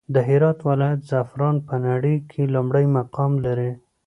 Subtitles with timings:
[0.13, 3.71] د هرات ولايت زعفران په نړى کې لومړى مقام لري.